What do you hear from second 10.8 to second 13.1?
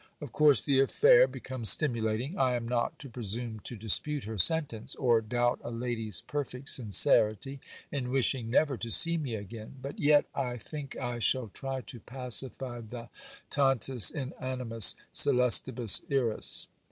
I shall try to pacify the